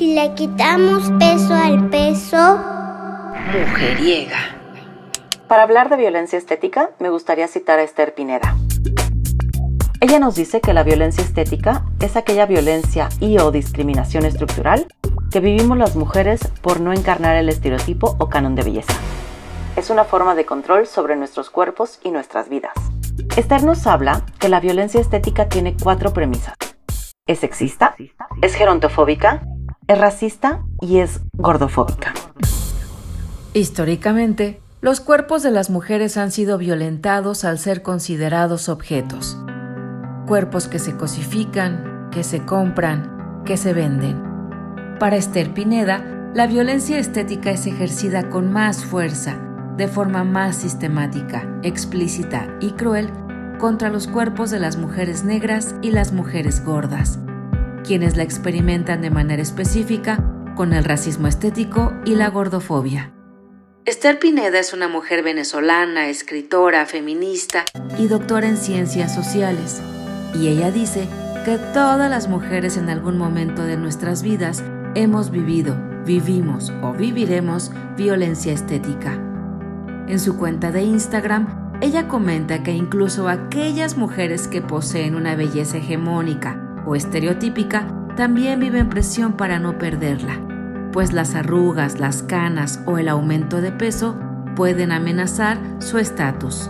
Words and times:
Si 0.00 0.14
le 0.14 0.32
quitamos 0.32 1.12
peso 1.18 1.52
al 1.52 1.90
peso, 1.90 2.58
mujeriega. 3.52 4.38
Para 5.46 5.62
hablar 5.62 5.90
de 5.90 5.96
violencia 5.96 6.38
estética, 6.38 6.88
me 6.98 7.10
gustaría 7.10 7.46
citar 7.48 7.78
a 7.78 7.82
Esther 7.82 8.14
Pineda. 8.14 8.56
Ella 10.00 10.18
nos 10.18 10.36
dice 10.36 10.62
que 10.62 10.72
la 10.72 10.84
violencia 10.84 11.22
estética 11.22 11.84
es 12.00 12.16
aquella 12.16 12.46
violencia 12.46 13.10
y 13.20 13.36
o 13.40 13.50
discriminación 13.50 14.24
estructural 14.24 14.86
que 15.30 15.40
vivimos 15.40 15.76
las 15.76 15.94
mujeres 15.96 16.40
por 16.62 16.80
no 16.80 16.94
encarnar 16.94 17.36
el 17.36 17.50
estereotipo 17.50 18.16
o 18.18 18.30
canon 18.30 18.54
de 18.54 18.62
belleza. 18.62 18.94
Es 19.76 19.90
una 19.90 20.04
forma 20.04 20.34
de 20.34 20.46
control 20.46 20.86
sobre 20.86 21.14
nuestros 21.14 21.50
cuerpos 21.50 22.00
y 22.02 22.10
nuestras 22.10 22.48
vidas. 22.48 22.72
Esther 23.36 23.64
nos 23.64 23.86
habla 23.86 24.24
que 24.38 24.48
la 24.48 24.60
violencia 24.60 24.98
estética 24.98 25.50
tiene 25.50 25.76
cuatro 25.76 26.14
premisas. 26.14 26.54
Es 27.26 27.40
sexista, 27.40 27.94
es 28.40 28.54
gerontofóbica, 28.54 29.42
es 29.90 29.98
racista 29.98 30.62
y 30.80 30.98
es 30.98 31.20
gordofóbica. 31.32 32.14
Históricamente, 33.54 34.60
los 34.80 35.00
cuerpos 35.00 35.42
de 35.42 35.50
las 35.50 35.68
mujeres 35.68 36.16
han 36.16 36.30
sido 36.30 36.58
violentados 36.58 37.44
al 37.44 37.58
ser 37.58 37.82
considerados 37.82 38.68
objetos. 38.68 39.36
Cuerpos 40.28 40.68
que 40.68 40.78
se 40.78 40.96
cosifican, 40.96 42.08
que 42.12 42.22
se 42.22 42.44
compran, 42.44 43.42
que 43.44 43.56
se 43.56 43.72
venden. 43.72 44.22
Para 45.00 45.16
Esther 45.16 45.52
Pineda, 45.52 46.30
la 46.34 46.46
violencia 46.46 46.96
estética 47.00 47.50
es 47.50 47.66
ejercida 47.66 48.30
con 48.30 48.52
más 48.52 48.84
fuerza, 48.84 49.40
de 49.76 49.88
forma 49.88 50.22
más 50.22 50.54
sistemática, 50.54 51.58
explícita 51.64 52.46
y 52.60 52.72
cruel 52.72 53.10
contra 53.58 53.88
los 53.88 54.06
cuerpos 54.06 54.50
de 54.52 54.60
las 54.60 54.76
mujeres 54.76 55.24
negras 55.24 55.74
y 55.82 55.90
las 55.90 56.12
mujeres 56.12 56.64
gordas, 56.64 57.18
quienes 57.84 58.16
la 58.16 58.22
experimentan 58.22 59.02
de 59.02 59.10
manera 59.10 59.42
específica 59.42 60.24
con 60.56 60.72
el 60.72 60.84
racismo 60.84 61.26
estético 61.26 61.92
y 62.04 62.14
la 62.14 62.28
gordofobia. 62.28 63.12
Esther 63.86 64.18
Pineda 64.18 64.58
es 64.58 64.72
una 64.72 64.88
mujer 64.88 65.22
venezolana, 65.22 66.08
escritora, 66.08 66.84
feminista 66.86 67.64
y 67.98 68.08
doctora 68.08 68.46
en 68.46 68.56
ciencias 68.56 69.14
sociales, 69.14 69.80
y 70.34 70.48
ella 70.48 70.70
dice 70.70 71.08
que 71.44 71.56
todas 71.72 72.10
las 72.10 72.28
mujeres 72.28 72.76
en 72.76 72.90
algún 72.90 73.16
momento 73.16 73.62
de 73.62 73.76
nuestras 73.76 74.22
vidas 74.22 74.62
hemos 74.94 75.30
vivido, 75.30 75.76
vivimos 76.04 76.72
o 76.82 76.92
viviremos 76.92 77.72
violencia 77.96 78.52
estética. 78.52 79.14
En 80.06 80.20
su 80.20 80.36
cuenta 80.36 80.70
de 80.70 80.82
Instagram, 80.82 81.78
ella 81.80 82.06
comenta 82.06 82.62
que 82.62 82.72
incluso 82.72 83.28
aquellas 83.28 83.96
mujeres 83.96 84.46
que 84.48 84.60
poseen 84.60 85.14
una 85.14 85.34
belleza 85.36 85.78
hegemónica 85.78 86.69
o 86.90 86.96
estereotípica 86.96 87.86
también 88.16 88.58
viven 88.58 88.88
presión 88.88 89.34
para 89.34 89.60
no 89.60 89.78
perderla, 89.78 90.40
pues 90.92 91.12
las 91.12 91.36
arrugas, 91.36 92.00
las 92.00 92.24
canas 92.24 92.80
o 92.84 92.98
el 92.98 93.08
aumento 93.08 93.60
de 93.60 93.70
peso 93.70 94.18
pueden 94.56 94.90
amenazar 94.90 95.60
su 95.78 95.98
estatus. 95.98 96.68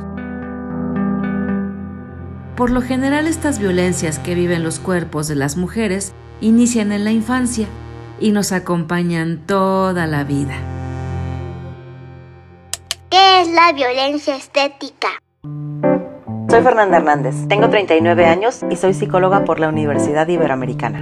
Por 2.54 2.70
lo 2.70 2.82
general 2.82 3.26
estas 3.26 3.58
violencias 3.58 4.18
que 4.18 4.34
viven 4.34 4.62
los 4.62 4.78
cuerpos 4.78 5.26
de 5.26 5.36
las 5.36 5.56
mujeres 5.56 6.12
inician 6.42 6.92
en 6.92 7.04
la 7.04 7.12
infancia 7.12 7.66
y 8.20 8.32
nos 8.32 8.52
acompañan 8.52 9.46
toda 9.46 10.06
la 10.06 10.24
vida. 10.24 10.54
¿Qué 13.08 13.40
es 13.40 13.48
la 13.48 13.72
violencia 13.72 14.36
estética? 14.36 15.08
Soy 16.50 16.62
Fernanda 16.62 16.96
Hernández, 16.96 17.46
tengo 17.46 17.70
39 17.70 18.26
años 18.26 18.62
y 18.68 18.74
soy 18.74 18.92
psicóloga 18.92 19.44
por 19.44 19.60
la 19.60 19.68
Universidad 19.68 20.26
Iberoamericana. 20.26 21.00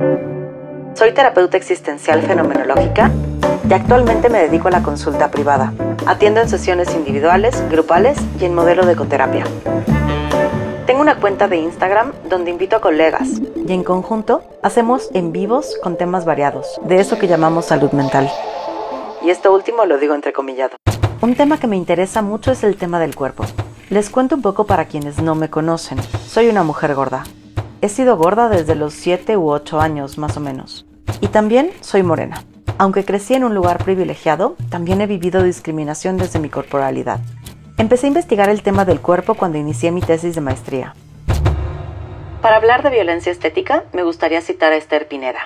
Soy 0.93 1.13
terapeuta 1.13 1.57
existencial 1.57 2.21
fenomenológica 2.21 3.11
y 3.67 3.73
actualmente 3.73 4.29
me 4.29 4.41
dedico 4.41 4.69
a 4.69 4.73
la 4.73 4.83
consulta 4.83 5.31
privada. 5.31 5.73
Atiendo 6.07 6.43
en 6.43 6.51
sesiones 6.51 6.95
individuales, 6.95 7.65
grupales 7.71 8.19
y 8.39 8.45
en 8.45 8.55
modelo 8.55 8.85
de 8.85 8.93
ecoterapia. 8.93 9.45
Tengo 10.85 11.01
una 11.01 11.19
cuenta 11.19 11.49
de 11.49 11.57
Instagram 11.57 12.13
donde 12.29 12.51
invito 12.51 12.77
a 12.77 12.83
colegas 12.83 13.41
y 13.57 13.73
en 13.73 13.85
conjunto 13.85 14.43
hacemos 14.63 15.09
en 15.15 15.33
vivos 15.33 15.79
con 15.83 15.97
temas 15.97 16.27
variados, 16.27 16.79
de 16.85 17.01
eso 17.01 17.19
que 17.19 17.27
llamamos 17.27 17.65
salud 17.65 17.93
mental. 17.93 18.31
Y 19.25 19.31
esto 19.31 19.51
último 19.55 19.87
lo 19.87 19.97
digo 19.97 20.15
entrecomillado. 20.15 20.77
Un 21.21 21.35
tema 21.35 21.59
que 21.59 21.67
me 21.67 21.75
interesa 21.75 22.23
mucho 22.23 22.53
es 22.53 22.63
el 22.63 22.77
tema 22.77 23.01
del 23.01 23.17
cuerpo. 23.17 23.45
Les 23.91 24.09
cuento 24.09 24.37
un 24.37 24.43
poco 24.43 24.67
para 24.67 24.85
quienes 24.85 25.21
no 25.21 25.35
me 25.35 25.51
conocen. 25.51 25.99
Soy 26.29 26.47
una 26.47 26.63
mujer 26.63 26.95
gorda. 26.95 27.25
He 27.81 27.89
sido 27.89 28.17
gorda 28.17 28.49
desde 28.49 28.77
los 28.77 28.95
7 28.95 29.37
u 29.37 29.51
8 29.51 29.81
años 29.81 30.17
más 30.17 30.37
o 30.37 30.41
menos. 30.41 30.87
Y 31.21 31.27
también 31.27 31.73
soy 31.81 32.05
morena. 32.05 32.45
Aunque 32.79 33.05
crecí 33.05 33.35
en 33.35 33.43
un 33.43 33.57
lugar 33.57 33.83
privilegiado, 33.83 34.55
también 34.71 35.01
he 35.01 35.09
vivido 35.09 35.43
discriminación 35.43 36.19
desde 36.19 36.39
mi 36.39 36.51
corporalidad. 36.51 37.19
Empecé 37.79 38.07
a 38.07 38.09
investigar 38.09 38.49
el 38.49 38.63
tema 38.63 38.85
del 38.85 39.01
cuerpo 39.01 39.35
cuando 39.35 39.59
inicié 39.59 39.91
mi 39.91 40.01
tesis 40.01 40.37
de 40.37 40.41
maestría. 40.41 40.95
Para 42.41 42.57
hablar 42.57 42.85
de 42.85 42.91
violencia 42.91 43.33
estética, 43.33 43.83
me 43.93 44.05
gustaría 44.05 44.41
citar 44.41 44.73
a 44.73 44.77
Esther 44.77 45.09
Pineda. 45.09 45.41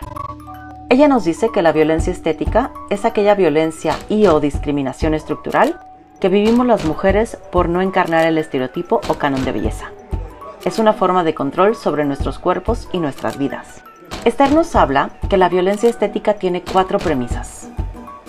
Ella 0.93 1.09
nos 1.09 1.25
dice 1.25 1.49
que 1.49 1.63
la 1.63 1.73
violencia 1.73 2.13
estética 2.13 2.71
es 2.91 3.07
aquella 3.07 3.35
violencia 3.35 3.97
y 4.11 4.27
o 4.27 4.41
discriminación 4.41 5.15
estructural 5.15 5.81
que 6.21 6.29
vivimos 6.29 6.67
las 6.67 6.85
mujeres 6.85 7.39
por 7.51 7.71
no 7.71 7.81
encarnar 7.81 8.27
el 8.27 8.37
estereotipo 8.37 9.01
o 9.09 9.15
canon 9.15 9.43
de 9.43 9.53
belleza. 9.53 9.91
Es 10.67 10.79
una 10.79 10.93
forma 10.93 11.25
de 11.25 11.35
control 11.35 11.77
sobre 11.77 12.05
nuestros 12.05 12.39
cuerpos 12.39 12.91
y 12.93 12.99
nuestras 12.99 13.39
vidas. 13.39 13.83
Esther 14.27 14.53
nos 14.53 14.77
habla 14.77 15.19
que 15.31 15.39
la 15.39 15.49
violencia 15.49 15.89
estética 15.89 16.35
tiene 16.35 16.61
cuatro 16.61 16.99
premisas. 16.99 17.71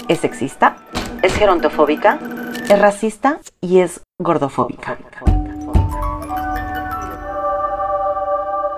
Es 0.07 0.19
sexista, 0.19 0.77
es 1.21 1.35
gerontofóbica, 1.35 2.17
es 2.69 2.79
racista 2.79 3.39
y 3.59 3.79
es 3.79 3.99
gordofóbica. 4.17 4.97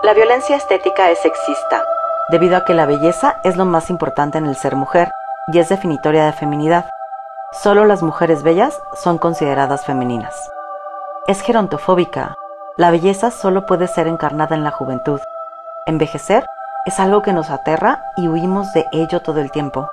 La 0.01 0.16
violencia 0.16 0.56
estética 0.56 1.12
es 1.12 1.19
sexista, 1.19 1.84
debido 2.30 2.58
a 2.58 2.66
que 2.66 2.74
la 2.74 2.86
belleza 2.86 3.40
es 3.44 3.58
lo 3.58 3.66
más 3.66 3.90
importante 3.90 4.38
en 4.38 4.46
el 4.46 4.56
ser 4.56 4.75
mujer 4.75 5.09
y 5.52 5.59
es 5.59 5.69
definitoria 5.69 6.25
de 6.25 6.34
feminidad. 6.34 6.86
Solo 7.52 7.86
las 7.86 8.02
mujeres 8.02 8.44
bellas 8.44 8.81
son 8.96 9.18
consideradas 9.18 9.86
femeninas. 9.86 10.36
Es 11.28 11.41
gerontofóbica. 11.41 12.36
La 12.78 12.91
belleza 12.91 13.31
solo 13.31 13.66
puede 13.66 13.88
ser 13.88 14.08
encarnada 14.08 14.56
en 14.56 14.63
la 14.63 14.72
juventud. 14.72 15.22
Envejecer 15.86 16.46
es 16.86 17.00
algo 17.00 17.22
que 17.22 17.34
nos 17.34 17.50
aterra 17.50 18.03
y 18.18 18.28
huimos 18.28 18.74
de 18.74 18.86
ello 18.92 19.22
todo 19.22 19.40
el 19.40 19.52
tiempo. 19.52 19.88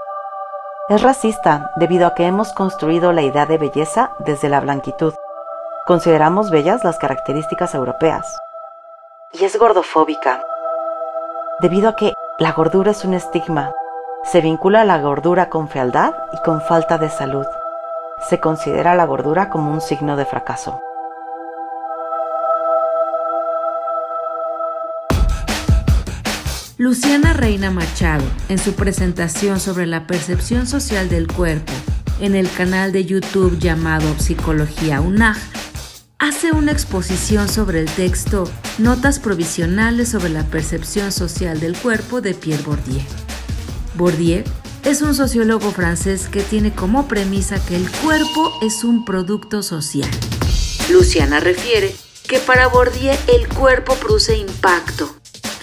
Es 0.88 1.02
racista 1.02 1.70
debido 1.76 2.06
a 2.06 2.14
que 2.14 2.26
hemos 2.26 2.52
construido 2.52 3.12
la 3.12 3.22
idea 3.22 3.46
de 3.46 3.58
belleza 3.58 4.10
desde 4.18 4.48
la 4.48 4.60
blanquitud. 4.60 5.14
Consideramos 5.86 6.50
bellas 6.50 6.82
las 6.82 6.98
características 6.98 7.74
europeas. 7.74 8.36
Y 9.32 9.44
es 9.44 9.58
gordofóbica 9.58 10.42
debido 11.62 11.88
a 11.88 11.96
que 11.96 12.12
la 12.42 12.50
gordura 12.50 12.90
es 12.90 13.04
un 13.04 13.14
estigma. 13.14 13.70
Se 14.24 14.40
vincula 14.40 14.84
la 14.84 15.00
gordura 15.00 15.48
con 15.48 15.68
fealdad 15.68 16.12
y 16.32 16.42
con 16.44 16.60
falta 16.60 16.98
de 16.98 17.08
salud. 17.08 17.46
Se 18.28 18.40
considera 18.40 18.96
la 18.96 19.04
gordura 19.04 19.48
como 19.48 19.70
un 19.70 19.80
signo 19.80 20.16
de 20.16 20.24
fracaso. 20.24 20.80
Luciana 26.78 27.32
Reina 27.32 27.70
Machado, 27.70 28.24
en 28.48 28.58
su 28.58 28.74
presentación 28.74 29.60
sobre 29.60 29.86
la 29.86 30.08
percepción 30.08 30.66
social 30.66 31.08
del 31.08 31.28
cuerpo 31.28 31.72
en 32.20 32.34
el 32.34 32.50
canal 32.50 32.92
de 32.92 33.04
YouTube 33.04 33.58
llamado 33.58 34.06
Psicología 34.18 35.00
UNAG, 35.00 35.36
hace 36.22 36.52
una 36.52 36.70
exposición 36.70 37.48
sobre 37.48 37.80
el 37.80 37.86
texto 37.86 38.48
Notas 38.78 39.18
provisionales 39.18 40.10
sobre 40.10 40.28
la 40.28 40.44
percepción 40.46 41.10
social 41.10 41.58
del 41.58 41.76
cuerpo 41.76 42.20
de 42.20 42.32
Pierre 42.32 42.62
Bourdieu. 42.62 43.02
Bourdieu 43.96 44.44
es 44.84 45.02
un 45.02 45.16
sociólogo 45.16 45.72
francés 45.72 46.28
que 46.28 46.42
tiene 46.42 46.72
como 46.72 47.08
premisa 47.08 47.58
que 47.64 47.74
el 47.74 47.90
cuerpo 47.90 48.52
es 48.62 48.84
un 48.84 49.04
producto 49.04 49.64
social. 49.64 50.08
Luciana 50.92 51.40
refiere 51.40 51.92
que 52.28 52.38
para 52.38 52.68
Bourdieu 52.68 53.16
el 53.26 53.48
cuerpo 53.48 53.96
produce 53.96 54.36
impacto, 54.36 55.12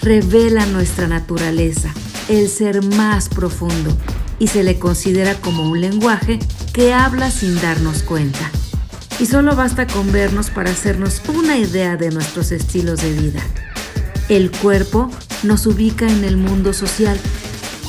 revela 0.02 0.66
nuestra 0.66 1.08
naturaleza, 1.08 1.90
el 2.28 2.50
ser 2.50 2.84
más 2.84 3.30
profundo, 3.30 3.96
y 4.38 4.48
se 4.48 4.62
le 4.62 4.78
considera 4.78 5.36
como 5.36 5.62
un 5.62 5.80
lenguaje 5.80 6.38
que 6.74 6.92
habla 6.92 7.30
sin 7.30 7.58
darnos 7.62 8.02
cuenta. 8.02 8.50
Y 9.20 9.26
solo 9.26 9.54
basta 9.54 9.86
con 9.86 10.10
vernos 10.10 10.50
para 10.50 10.70
hacernos 10.70 11.22
una 11.28 11.58
idea 11.58 11.96
de 11.96 12.10
nuestros 12.10 12.52
estilos 12.52 13.02
de 13.02 13.12
vida. 13.12 13.42
El 14.28 14.50
cuerpo 14.50 15.10
nos 15.42 15.66
ubica 15.66 16.08
en 16.08 16.24
el 16.24 16.36
mundo 16.36 16.72
social 16.72 17.18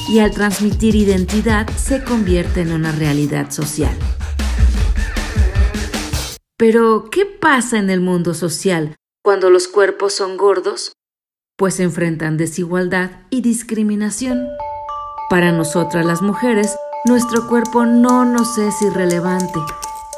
y 0.09 0.19
al 0.19 0.31
transmitir 0.31 0.95
identidad 0.95 1.67
se 1.77 2.03
convierte 2.03 2.61
en 2.61 2.73
una 2.73 2.91
realidad 2.91 3.51
social. 3.51 3.97
Pero, 6.57 7.05
¿qué 7.09 7.25
pasa 7.25 7.79
en 7.79 7.89
el 7.89 8.01
mundo 8.01 8.33
social 8.33 8.95
cuando 9.23 9.49
los 9.49 9.67
cuerpos 9.67 10.13
son 10.13 10.37
gordos? 10.37 10.93
pues 11.61 11.79
enfrentan 11.79 12.37
desigualdad 12.37 13.11
y 13.29 13.41
discriminación. 13.41 14.47
Para 15.29 15.51
nosotras 15.51 16.03
las 16.03 16.23
mujeres, 16.23 16.75
nuestro 17.05 17.47
cuerpo 17.47 17.85
no 17.85 18.25
nos 18.25 18.57
es 18.57 18.81
irrelevante. 18.81 19.59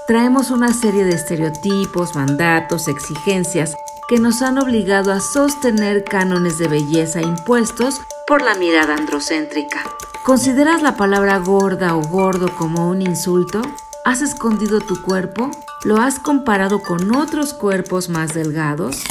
Traemos 0.05 0.51
una 0.51 0.73
serie 0.73 1.05
de 1.05 1.15
estereotipos, 1.15 2.13
mandatos, 2.13 2.89
exigencias 2.89 3.73
que 4.09 4.19
nos 4.19 4.41
han 4.41 4.57
obligado 4.57 5.13
a 5.13 5.21
sostener 5.21 6.03
cánones 6.03 6.57
de 6.57 6.67
belleza 6.67 7.21
impuestos 7.21 8.01
por 8.27 8.41
la 8.41 8.53
mirada 8.55 8.95
androcéntrica. 8.95 9.81
¿Consideras 10.25 10.81
la 10.81 10.97
palabra 10.97 11.37
gorda 11.37 11.95
o 11.95 12.01
gordo 12.01 12.53
como 12.57 12.89
un 12.89 13.01
insulto? 13.01 13.61
¿Has 14.03 14.21
escondido 14.21 14.81
tu 14.81 15.01
cuerpo? 15.01 15.49
¿Lo 15.85 15.95
has 15.95 16.19
comparado 16.19 16.81
con 16.81 17.15
otros 17.15 17.53
cuerpos 17.53 18.09
más 18.09 18.33
delgados? 18.33 19.05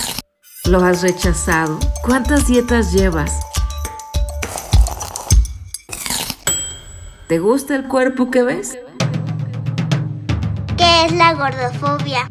¿Lo 0.66 0.84
has 0.84 1.00
rechazado? 1.00 1.78
¿Cuántas 2.02 2.46
dietas 2.46 2.92
llevas? 2.92 3.40
¿Te 7.28 7.38
gusta 7.38 7.76
el 7.76 7.88
cuerpo 7.88 8.30
que 8.30 8.42
ves? 8.42 8.76
¿Qué 10.92 11.06
es 11.06 11.12
la 11.12 11.32
gordofobia? 11.32 12.30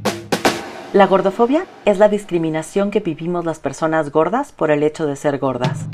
La 0.94 1.08
gordofobia 1.08 1.66
es 1.86 1.98
la 1.98 2.10
discriminación 2.10 2.92
que 2.92 3.00
vivimos 3.00 3.44
las 3.44 3.58
personas 3.58 4.12
gordas 4.12 4.52
por 4.52 4.70
el 4.70 4.84
hecho 4.84 5.08
de 5.08 5.16
ser 5.16 5.40
gordas. 5.40 5.88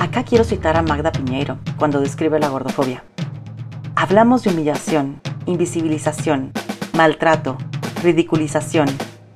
Acá 0.00 0.24
quiero 0.24 0.42
citar 0.42 0.76
a 0.76 0.82
Magda 0.82 1.12
Piñeiro 1.12 1.58
cuando 1.78 2.00
describe 2.00 2.40
la 2.40 2.48
gordofobia. 2.48 3.04
Hablamos 3.94 4.42
de 4.42 4.50
humillación, 4.50 5.20
invisibilización, 5.46 6.50
maltrato, 6.92 7.56
ridiculización, 8.02 8.88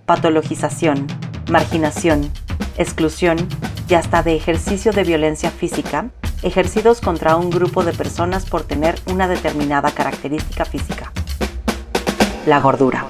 patologización, 0.04 1.06
marginación, 1.48 2.32
exclusión 2.76 3.36
y 3.88 3.94
hasta 3.94 4.24
de 4.24 4.34
ejercicio 4.34 4.90
de 4.90 5.04
violencia 5.04 5.52
física 5.52 6.10
ejercidos 6.42 7.00
contra 7.00 7.36
un 7.36 7.48
grupo 7.50 7.84
de 7.84 7.92
personas 7.92 8.44
por 8.44 8.64
tener 8.64 8.98
una 9.06 9.28
determinada 9.28 9.92
característica 9.92 10.64
física. 10.64 11.12
La 12.46 12.60
gordura. 12.60 13.08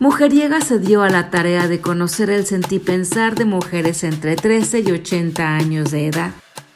Mujeriega 0.00 0.60
se 0.60 0.80
dio 0.80 1.02
a 1.02 1.08
la 1.08 1.30
tarea 1.30 1.68
de 1.68 1.80
conocer 1.80 2.30
el 2.30 2.46
sentipensar 2.46 3.36
de 3.36 3.44
mujeres 3.44 4.02
entre 4.02 4.34
13 4.34 4.80
y 4.80 4.90
80 4.90 5.54
años 5.54 5.92
de 5.92 6.08
edad, 6.08 6.32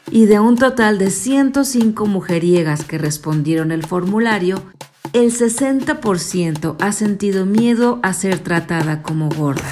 y 0.09 0.25
de 0.27 0.39
un 0.39 0.57
total 0.57 0.99
de 0.99 1.11
105 1.11 2.05
mujeriegas 2.05 2.85
que 2.85 2.97
respondieron 2.97 3.73
el 3.73 3.85
formulario, 3.85 4.63
el 5.11 5.33
60% 5.33 6.77
ha 6.79 6.91
sentido 6.93 7.45
miedo 7.45 7.99
a 8.01 8.13
ser 8.13 8.39
tratada 8.39 9.01
como 9.01 9.27
gorda. 9.27 9.69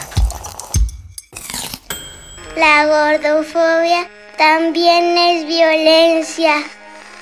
La 2.58 2.86
gordofobia 2.86 4.10
también 4.38 5.18
es 5.18 5.48
violencia. 5.48 6.56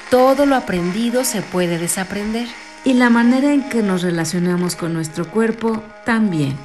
Todo 0.09 0.47
lo 0.47 0.55
aprendido 0.55 1.23
se 1.23 1.43
puede 1.43 1.77
desaprender 1.77 2.47
y 2.83 2.93
la 2.93 3.09
manera 3.09 3.53
en 3.53 3.67
que 3.69 3.81
nos 3.81 4.01
relacionamos 4.01 4.75
con 4.75 4.93
nuestro 4.93 5.29
cuerpo 5.29 5.81
también. 6.05 6.57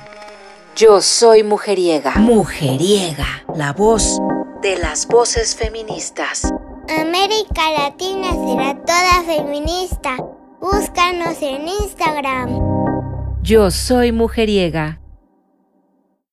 Yo 0.77 1.01
soy 1.01 1.43
mujeriega. 1.43 2.13
Mujeriega, 2.17 3.45
la 3.55 3.73
voz 3.73 4.19
de 4.63 4.79
las 4.79 5.07
voces 5.07 5.55
feministas. 5.55 6.53
América 6.89 7.63
Latina 7.79 8.31
será 8.31 8.75
toda 8.85 9.25
feminista. 9.25 10.17
Búscanos 10.61 11.41
en 11.41 11.69
Instagram. 11.69 12.61
Yo 13.43 13.71
soy 13.71 14.13
mujeriega. 14.13 15.01